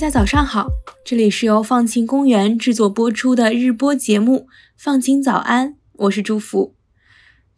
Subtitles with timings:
[0.00, 0.70] 大家早上好，
[1.04, 6.74] 这里是由放晴公园制作播出的日播节目《放晴早安》，我是祝福。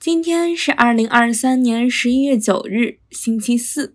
[0.00, 3.95] 今天是二零二三年十一月九日，星期四。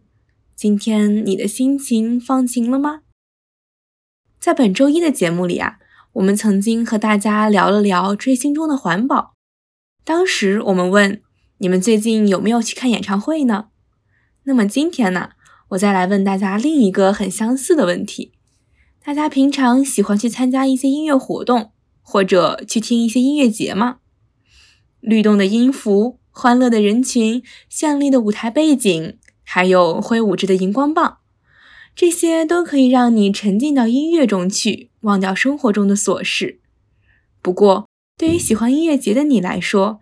[0.56, 3.02] 今天你的心情放晴了吗？
[4.40, 5.80] 在本周一的节目里啊，
[6.14, 9.34] 我们曾经和大家聊了聊追星中的环保。
[10.06, 11.22] 当时我们问
[11.58, 13.68] 你们最近有没有去看演唱会呢？
[14.44, 15.32] 那么今天呢？
[15.72, 18.32] 我再来问大家另一个很相似的问题：
[19.08, 21.72] 大家平常喜欢去参加一些音乐活动，
[22.02, 24.00] 或者去听一些音乐节吗？
[25.00, 31.20] 律动的音符、欢乐的人群、绚丽的舞台背景，还有挥舞着的荧光棒，
[31.96, 36.60] 这些都可以让你沉浸到音乐中去，忘掉生活中的琐事。
[37.42, 40.02] 不过，对于喜欢音乐节的你来说，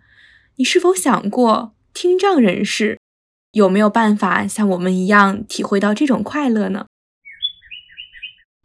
[0.56, 2.98] 你是否想过听障人士？
[3.52, 6.86] 有没有办法像我们一样体会到这种快乐呢？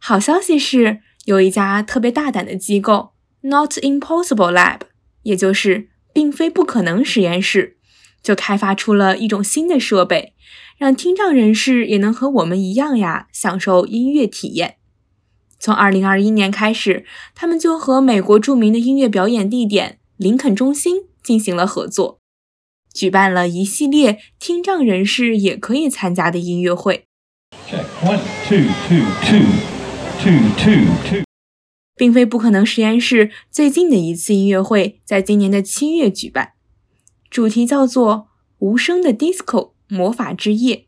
[0.04, 4.80] 好消息是，有一家特别大胆的机构 ——Not Impossible Lab，
[5.22, 7.76] 也就是并非不可能实验室，
[8.20, 10.34] 就开发出了一种新的设备，
[10.76, 14.74] 让听障人士也能和我们一样呀，享受音乐体验。
[15.60, 22.18] 从2021年开始，他们就和美国著名的音乐表演地点林肯中心进行了合作。
[22.92, 27.04] 举办了一系列听障人士也可以参加的音乐会
[28.02, 29.81] one two two two。
[31.96, 36.52] 并非不可能实验室最近的一次音乐会在今年的七月举办，
[37.28, 40.86] 主题叫做“无声的 disco 魔法之夜”。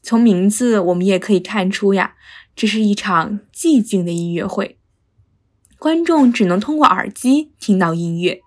[0.00, 2.14] 从名字我们也可以看出呀，
[2.54, 4.78] 这是一场寂静的音乐会，
[5.80, 8.42] 观众只能通过耳机听到音乐。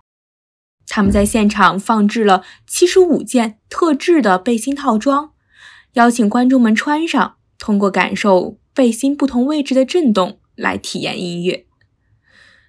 [0.86, 5.32] 他们在现场放置了七十五件特制的背心套装，
[5.92, 11.66] 邀请观众们穿上，通过感受背心不同位置的震动来体验音乐。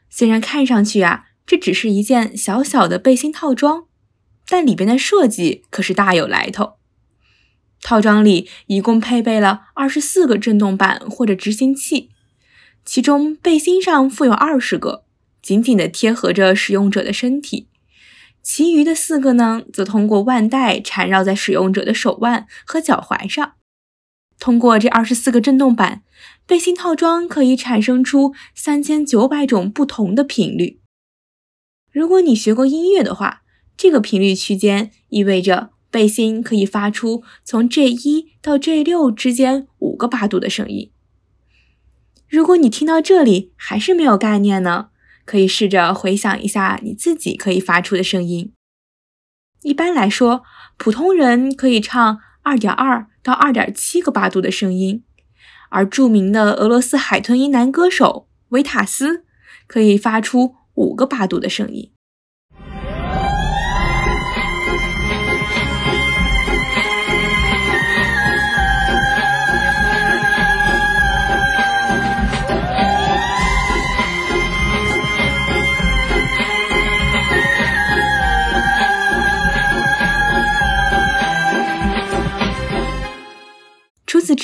[0.10, 3.86] 虽然看上去啊，这只是一件小小的背心套装，
[4.48, 6.74] 但里边的设计可是大有来头。
[7.82, 12.10] 套装里一共配备了二十四个震动板或者执行器，
[12.86, 15.06] 其中背心上附有二十个，
[15.42, 17.70] 紧紧地贴合着使用者的身体。
[18.44, 23.54] 其余的四个呢，则通过腕带缠绕在使用者的手腕和脚踝上。
[24.42, 26.02] 通过这二十四个振动板，
[26.48, 30.82] 背心套装可以产生出三千九百种不同的频率。
[31.92, 33.44] 如果你学过音乐的话，
[33.78, 40.92] 这个频率区间意味着背心可以发出从 J 一到 J 六之间五个八度的声音。
[42.28, 44.88] 如果你听到这里还是没有概念呢？
[45.24, 48.52] 可以试着回想一下你自己可以发出的声音。
[49.62, 50.42] 一般来说，
[50.78, 55.04] 普通人可以唱二点二到二点七个八度的声音，
[55.70, 59.26] 而著名的俄罗斯海豚音男歌手维塔斯
[59.68, 61.92] 可以发出五个八度的声音。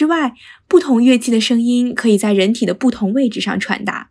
[0.07, 0.33] 外，
[0.67, 4.09] 不同乐器的声音可以在人体的不同位置上传达。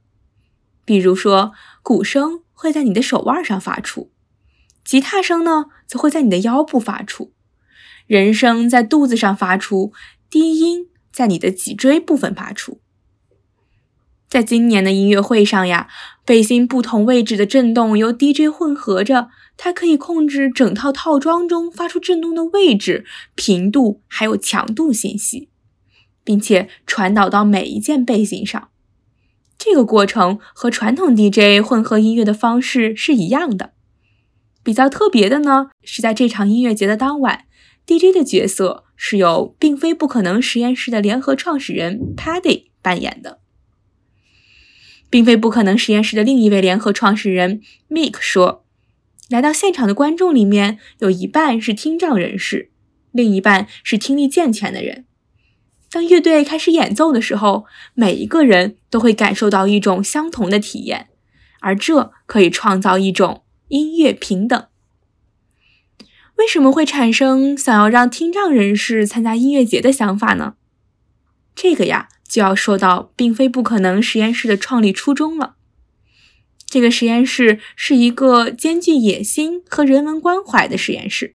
[0.85, 1.53] 比如说，
[1.83, 4.11] 鼓声会在你的手腕上发出，
[4.85, 7.33] 吉他声呢则会在你的腰部发出，
[8.07, 9.93] 人声在肚子上发出，
[10.31, 12.81] 低音在你的脊椎部分发出。
[14.29, 15.89] 在今年的音乐会上呀，
[16.25, 25.49] 背心不同位置的震动由 DJ 混合着，它可以控制整套套装中发出震动的位置、频度还有强度信息。
[26.27, 28.69] 并且传导到每一件背景上，
[29.57, 33.75] 这个过程和传统 DJ 混合音乐的方式是一样的。
[34.65, 37.45] 比较特别的呢，是在这场音乐节的当晚
[37.87, 43.39] ，DJ 的角色是由并非不可能实验室的联合创始人 Paddy 扮演的。
[45.09, 48.65] 并非不可能实验室的另一位联合创始人 Mick 说
[49.31, 52.73] ：“来到现场的观众里面，有一半是听障人士，
[53.13, 55.05] 另一半是听力健全的人。”
[55.97, 57.65] 当乐队开始演奏的时候，
[57.95, 61.09] 每一个人都会感受到一种相同的体验，
[61.61, 64.67] 而这可以创造一种音乐平等。
[66.37, 70.57] 为什么会产生想要让听障人士参加音乐节的想法呢？
[71.55, 75.57] 这个呀，就要说到并非不可能实验室的创立初衷了。
[76.67, 81.33] 这个实验室是一个兼具野心和人文关怀的实验室。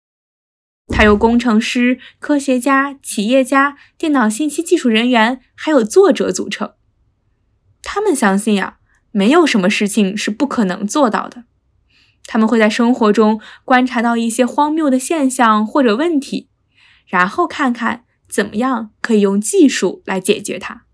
[0.87, 6.73] 它由工程师、科学家、企业家、电脑信息技术人员，还有作者组成。
[7.83, 8.77] 他们相信呀，
[9.11, 11.43] 没有什么事情是不可能做到的。
[12.25, 16.49] 他们会在生活中观察到一些荒谬的现象或者问题，
[17.05, 20.85] 然后看看怎么样可以用技术来解决它。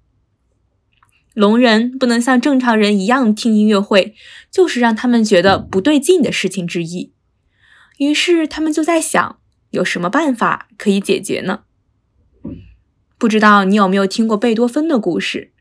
[1.34, 4.14] 聋人不能像正常人一样听音乐会，
[4.52, 7.14] 就是让他们觉得不对劲的事情之一。
[7.98, 9.40] 于是他们就在想，
[9.74, 11.62] 有什么办法可以解决呢？
[13.18, 15.52] 不知道你有没有听过贝多芬的故事？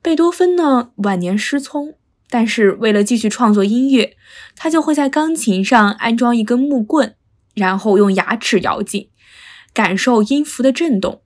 [0.00, 1.94] 贝多芬呢，晚年失聪，
[2.28, 4.16] 但是为了继续创作音乐，
[4.54, 7.16] 他就会在钢琴上安装一根木棍，
[7.54, 9.10] 然后用牙齿咬紧，
[9.74, 11.22] 感受音符的震动。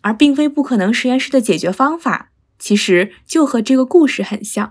[0.00, 2.30] 而并非不可能实验室的解决方法。
[2.58, 4.70] 其实就和这个故事很像。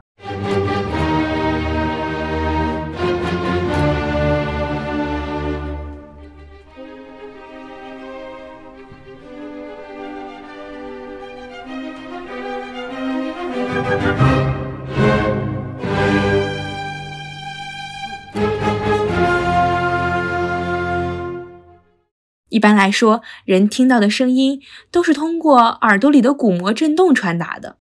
[22.50, 27.78] 一般来说，人听到的声音都是通过耳朵里的鼓膜振动传达的，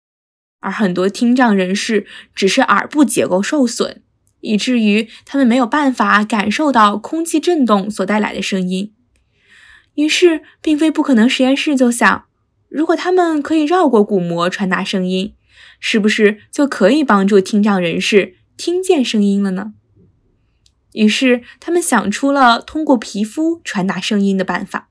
[0.61, 4.01] 而很多听障人士只是耳部结构受损，
[4.39, 8.91] 以至于他们没有办法感受到空气振动所带来的声音。
[9.93, 12.25] 于是，并非不可能实验室就想，
[12.67, 15.35] 如果他们可以绕过鼓膜传达声音，
[15.79, 19.73] 是不是就可以帮助听障人士听见声音了呢？
[20.93, 24.89] 于是，他们想出了通过皮肤传达声音的办法。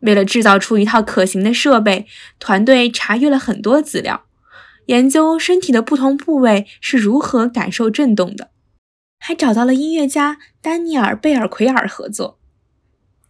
[0.00, 2.06] 为了制造出一套可行的设备，
[2.38, 4.24] 团队查阅了很多资料，
[4.86, 8.50] 研究身体的不同部位是如何感受震动的，
[9.18, 12.38] 还找到了音乐家丹尼尔·贝尔奎尔合作。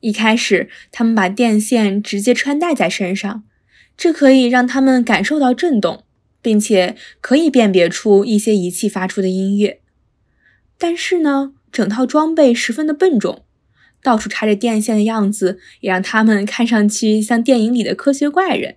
[0.00, 3.44] 一开始，他们把电线直接穿戴在身上，
[4.00, 6.04] 这可以让他们感受到震动，
[6.40, 9.82] 并且可以辨别出一些仪器发出的音乐。
[10.78, 13.44] 但是呢，整套装备十分的笨重，
[14.02, 18.76] 到处插着电线的样子也让他们看上去像电影里的科学怪人。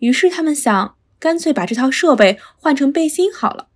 [0.00, 3.68] 于是他们想，干脆把这套设备换成背心好了。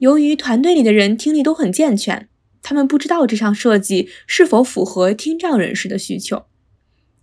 [0.00, 2.28] 由于团队里的人听力都很健全，
[2.62, 6.44] 他们不知道这项设计是否符合听障人士的需求，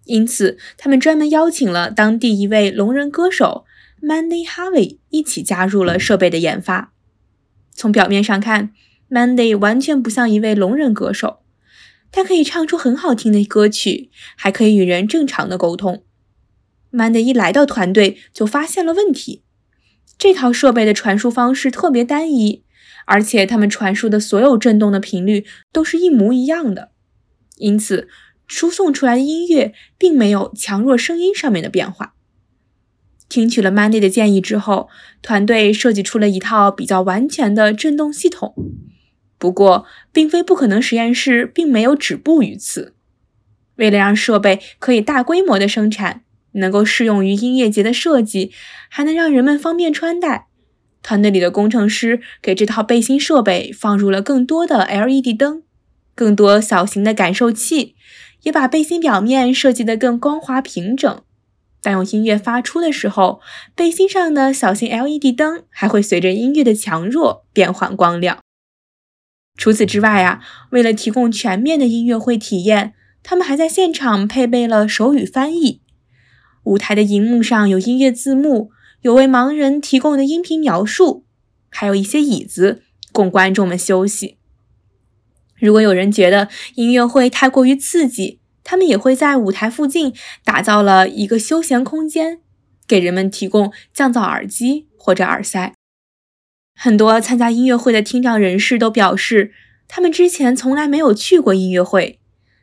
[0.09, 3.65] 因此他们专门邀请了当地一位聋人歌手
[4.01, 6.93] Mandy Harvey 一起加入了设备的研发。
[7.73, 8.73] 从表面上看
[9.09, 11.41] ，Mandy 完全不像一位聋人歌手，
[12.11, 16.03] 他可以唱出很好听的歌曲，还可以与人正常的沟通。
[16.91, 19.43] Mandy 一来到团队就发现了问题，
[20.17, 22.63] 这套设备的传输方式特别单一，
[23.05, 26.89] 而且他们传输的所有振动的频率都是一模一样的，
[27.57, 28.07] 因此
[28.49, 32.15] 输送出来的音乐并没有强弱声音上面的变化。
[33.29, 34.89] 听取了 Mandy 的建议之后，
[35.21, 38.55] 团队设计出了一套比较完全的振动系统。
[39.37, 42.95] 不过，并非不可能实验室并没有止步于此。
[43.75, 46.23] 为了让设备可以大规模的生产，
[46.53, 48.51] 能够适用于音乐节的设计，
[48.89, 50.47] 还能让人们方便穿戴，
[51.01, 55.63] 团队里的工程师给这套背心设备放入了更多的 LED 灯、
[56.15, 57.95] 更多小型的感受器，
[58.43, 61.21] 也把背心表面设计得更光滑平整。
[61.81, 63.39] 当用音乐发出的时候，
[63.73, 68.39] 背心上的小型 LED 灯还会随着音乐的强弱变换光亮。
[69.55, 70.41] 除此之外啊，
[70.71, 72.93] 为了提供全面的音乐会体验，
[73.23, 75.81] 他们还在现场配备了手语翻译。
[76.63, 81.25] 舞台的荧幕上有音乐字幕，有为盲人提供的音频描述，
[81.69, 84.38] 还有一些椅子供观众们休息。
[85.59, 90.13] 如果有人觉得音乐会太过于刺激，他们也会在舞台附近
[90.43, 92.39] 打造了一个休闲空间，
[92.87, 95.73] 给人们提供降噪耳机或者耳塞。
[96.75, 99.51] 很多参加音乐会的听障人士都表示，
[99.87, 102.19] 他们之前从来没有去过音乐会，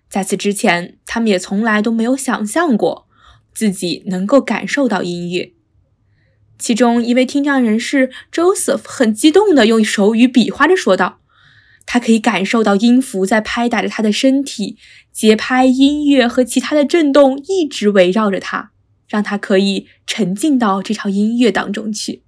[0.08, 3.06] 在此之前，他们也从来都没有想象过
[3.52, 5.52] 自己能够感受到音乐。
[6.58, 11.20] 其中一位听障人士 Joseph 很激动地用手语比划着说道
[11.86, 14.76] ：“他可以感受到音符在拍打着他的身体，
[15.12, 18.72] 节拍、音乐和其他的震动一直围绕着他，
[19.08, 22.24] 让他可以沉浸到这场音乐当中去。”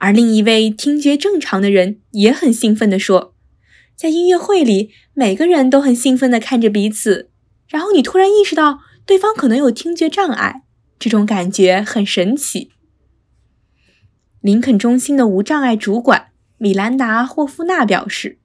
[0.00, 3.34] 而另一位听觉正常的人也很兴奋地说
[3.96, 7.30] ：“在音乐会里，每个人都很兴奋地看着彼此，
[7.68, 10.62] 然后你突然意识到对方可能有听觉障碍，
[11.00, 12.70] 这种感觉很神奇。”
[14.40, 16.27] 林肯中心的无障碍主管
[16.58, 18.38] 米兰达·霍夫纳表示：“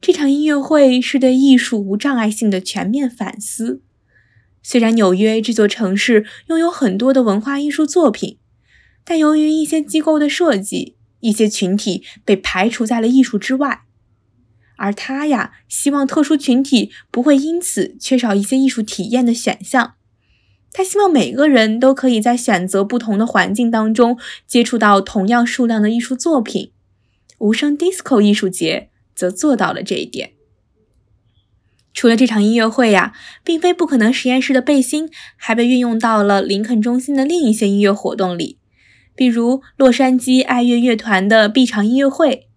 [0.00, 3.82] 这场音乐会是对艺术无障碍性的全面反思。
[4.62, 8.38] 虽然纽约这座城市拥有很多的文化艺术作品，
[9.02, 13.82] 但由于一些机构的设计，一些群体被排除在了艺术之外。
[14.76, 19.94] 而他呀，希望特殊群体不会因此缺少一些艺术体验的选项。
[20.70, 26.72] 他希望每个人都可以在选择不同的环境当中接触到同样数量的艺术作品。
[27.38, 30.32] 无声 DISCO 艺术节则做到了这一点。
[31.94, 38.58] 除了这场音乐会呀，并非不可能实验室的背心还被运用到了林肯中心的另一些音乐活动里，
[39.16, 42.48] 比如洛杉矶爱乐乐团的闭场音乐会。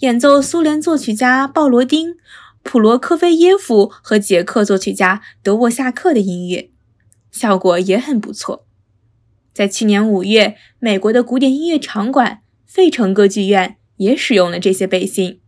[0.00, 2.16] 演奏苏联作曲家鲍罗丁、
[2.62, 6.70] 普罗科菲耶夫和捷克作曲家德沃夏克的音乐，
[7.30, 8.66] 效果也很不错。
[9.54, 15.38] 在去年五月，美国的古典音乐场馆费城歌剧院也使用了这些背心。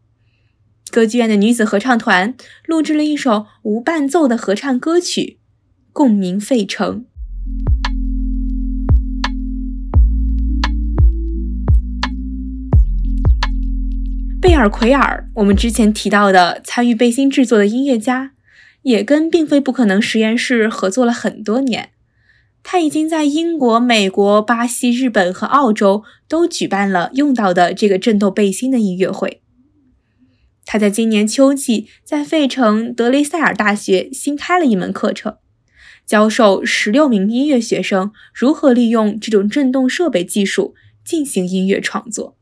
[0.91, 2.35] 歌剧院的女子合唱团
[2.67, 5.21] 录制了一首无伴奏的合唱歌曲
[5.93, 7.05] 《共鸣费城》。
[14.41, 18.33] 贝尔奎尔，我们之前提到的参与背心制作的音乐家，
[18.83, 21.94] 也跟并非不可能实验室合作了很多年。
[22.67, 29.43] 他已经在英国、美国、巴西、日本和澳洲都举办了用到的这个震动背心的音乐会。
[30.65, 35.37] 他在今年秋季在费城德雷塞尔大学新开了一门课程，
[36.07, 42.39] 教授十六名音乐学生如何利用这种震动设备技术进行音乐创作。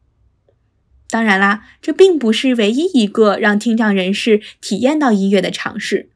[1.11, 6.12] 当然啦，这并不是唯一一个让听障人士体验到音乐的尝试。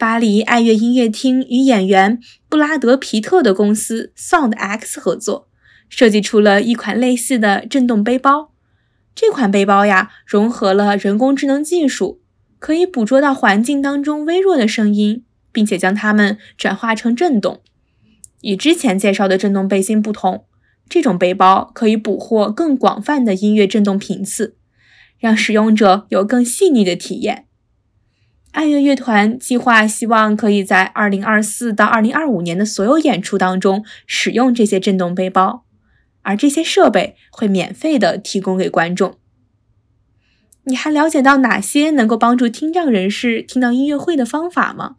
[0.00, 5.46] 巴黎爱乐音乐厅与演员布拉德·皮特的公司 Sound X 合作，
[5.90, 8.54] 设计出了一款类似的震动背包。
[9.14, 12.22] 这款背包呀，融合了人工智能技术，
[12.58, 17.60] 可以捕捉到环境当中微弱的声音，并且将它们转化成震动。
[18.40, 20.46] 与之前介绍的震动背心不同。
[20.88, 24.56] 这种背包可以捕获更广泛的音乐震动频次，
[25.18, 27.44] 让使用者有更细腻的体验。
[28.52, 35.64] 爱乐乐团计划希望可以在2024到2025年的所有演出当中使用这些振动背包，
[36.22, 39.14] 而这些设备会免费的提供给观众。
[40.64, 44.96] 你还了解到哪些能够帮助听障人士听到音乐会的方法吗？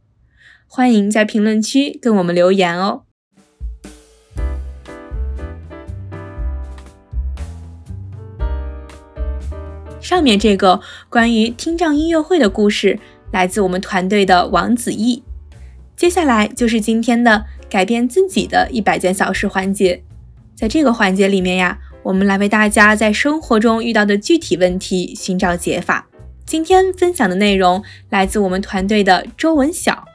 [0.65, 3.03] 欢迎在评论区跟我们留言哦。
[10.00, 13.00] 上面这个关于听障音乐会的故事
[13.32, 15.24] 来自我们团队的王子毅。
[15.96, 20.04] 接下来就是今天的改变自己的一百件小事环节。
[20.56, 26.08] 在这个环节里面呀，我们来为大家在生活中遇到的具体问题寻找解法。
[26.46, 30.06] 今天分享的内容来自我们团队的周文晓。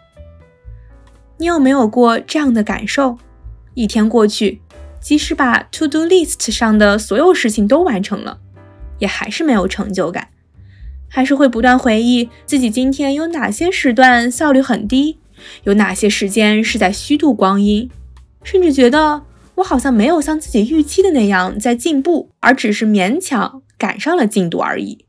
[1.38, 3.18] 你有没有过这样的感受？
[3.74, 4.60] 一天过去，
[5.00, 8.38] 即使把 To Do List 上的所有事情都完成了。
[8.98, 10.28] 也还是没有成就感，
[11.16, 15.18] 还是会不断回忆自己今天有哪些时段效率很低，
[15.64, 17.90] 有哪些时间是在虚度光阴，
[18.44, 19.22] 甚至觉得
[19.54, 25.06] 我好像没有像自己预期的那样在进步，而只是勉强赶上了进度而已。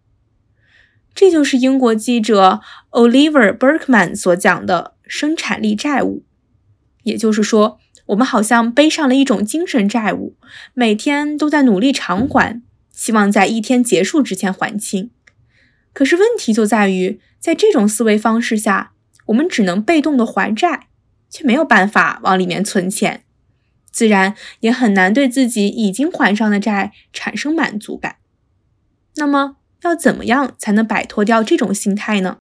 [1.14, 2.62] 这就是英国记者
[2.92, 6.24] Oliver Berkman 所讲的生产力债务，
[7.04, 10.38] 也就是说，我们好像背上了一种精神债务，
[10.74, 12.62] 每天都在努力偿还。
[12.94, 15.12] 希望在一天结束之前还清，
[15.98, 18.92] 可是问题就在于，在这种思维方式下，
[19.25, 20.89] 我们只能被动的还债，
[21.27, 23.24] 却没有办法往里面存钱，
[23.89, 28.18] 自然也很难对自己已经还上的债产生满足感。
[29.16, 32.38] 那么，要怎么样才能摆脱掉这种心态呢？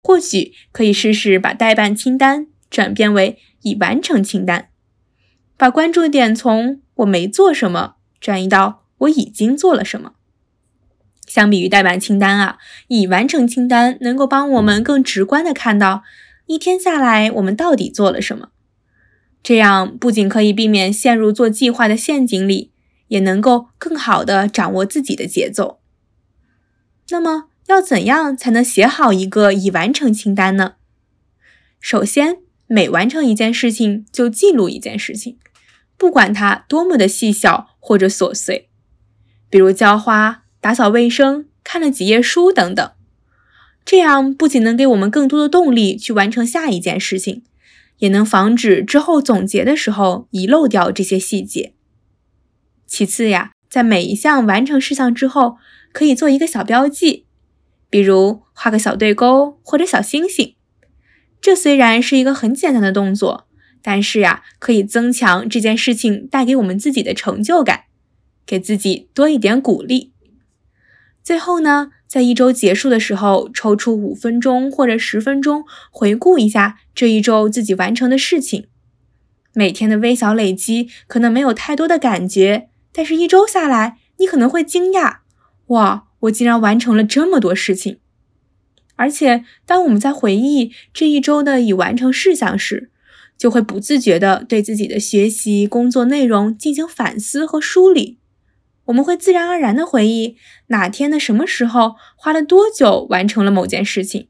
[0.00, 4.68] 或许可以试试把待办清单转变为已完成清单，
[5.56, 7.96] 把关注点从我没做什么。
[8.20, 10.13] 转移到我已经做了什么。
[11.34, 16.04] 相比于待办清单啊，已完成清单能够帮我们更直观的看到
[16.46, 18.50] 一天下来我们到底做了什么。
[19.42, 22.70] 这样不仅可以避免陷入做计划的陷阱里，
[23.08, 25.80] 也能够更好的掌握自己的节奏。
[27.08, 30.74] 那么要怎样才能写好一个已完成清单呢？
[31.80, 32.36] 首先，
[32.68, 35.36] 每完成一件事情就记录一件事情。
[35.96, 38.68] 不管它多么的细小或者琐碎，
[39.50, 42.90] 比如浇花、打扫卫生、看了几页书等等，
[43.84, 47.42] 这样不仅能给我们更多的动力去完成下一件事情，
[47.98, 51.74] 也能防止之后总结的时候遗漏掉这些细节。
[52.86, 55.58] 其次呀，在每一项完成事项之后，
[55.92, 57.26] 可以做一个小标记，
[57.90, 60.54] 比如画个小对勾或者小星星。
[61.42, 63.46] 这虽然是一个很简单的动作，
[63.82, 67.82] 但是呀，可以增强这件事情带给我们自己的成就感，
[68.46, 70.13] 给自己多一点鼓励。
[71.24, 78.66] 最后呢，在一周结束的时候，抽出五分钟或者十分钟，回顾一下这一周自己完成的事情。
[79.54, 85.20] 每天的微小累积可能没有太多的感觉，但是一周下来，你可能会惊讶：
[85.68, 88.00] 哇，我竟然完成了这么多事情！
[88.96, 92.90] 而且，当我们在回忆这一周的已完成事项时，
[93.38, 98.18] 就会不自觉地对自己的学习工作内容进行反思和梳理。
[98.86, 100.36] 我们会自然而然地回忆
[100.68, 104.28] 哪天的什么时候花了多久完成了某件事情，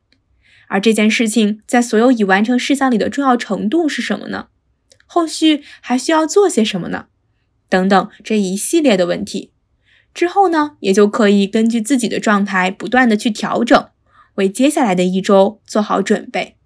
[0.69, 4.49] 而这件事情在所有已完成事项里的重要程度是什么呢？
[5.07, 7.07] 后续还需要做些什么呢？
[7.69, 9.53] 等等这一系列的问题
[10.13, 13.89] 之后呢，也就可以根据自己的状态不断的去调整，
[14.37, 16.57] 为接下来的一周做好准备。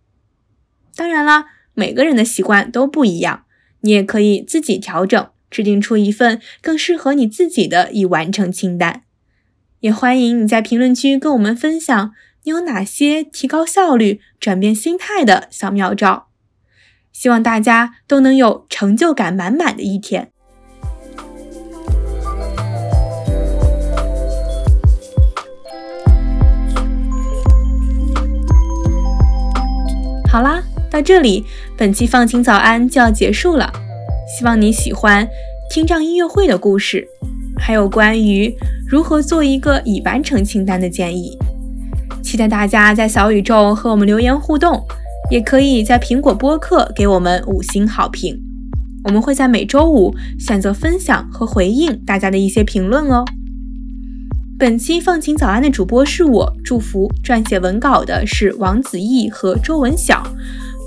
[0.95, 3.45] 当然啦，每个人的习惯都不一样，
[3.80, 9.02] 你也可以自己调整，制定出一份更适合你自己的已完成清单。
[9.80, 12.12] 也欢迎你在评论区跟我们分享
[12.42, 16.26] 你有哪些提高效率、转变心态的小妙招。
[17.12, 20.30] 希望大家都能有成就感满满的一天。
[30.30, 31.44] 好啦，到这里，
[31.76, 33.88] 本期放晴早安就要结束了。
[34.37, 35.26] 希望你喜欢
[35.70, 37.08] 听障音乐会的故事，
[37.58, 38.54] 还有关于
[38.87, 41.37] 如何做一个已完成清单的建议。
[42.23, 44.82] 期待大家在小宇宙和我们留言互动。
[45.30, 48.40] 也可以在苹果播客给我们五星好评，
[49.04, 53.26] 我们会在每周五选择分享和回应大家的一些评论哦。
[54.59, 60.22] 本期放晴早安的主播是我，祝福撰写文稿的是王子毅和周文晓，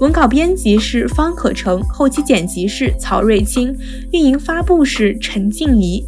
[0.02, 3.72] 文稿编辑是方可成，后期剪辑是曹瑞清，
[4.12, 6.04] 运营发布是陈静怡。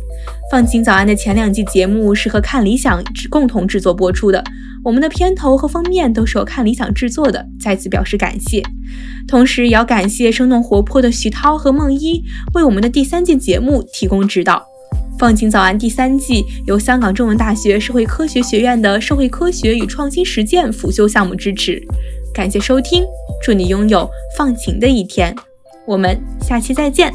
[0.51, 4.43] 放晴早安的前两季节目是和看理想共同制作播出的。
[4.83, 8.63] 我们的片头和封面都是由看理想制作的，再次表示感谢。
[9.27, 12.23] 同时，也要感谢生动活泼的徐涛和梦一
[12.55, 14.65] 为我们的第三季节目提供指导。
[15.19, 21.79] 放晴早安第三季由香港中文大学社会科学学院的社会科学与创新实践辅修项目支持。
[22.33, 23.05] 感谢收听，
[23.41, 25.35] 祝你拥有放晴的一天。
[25.85, 27.13] 我们下期再见。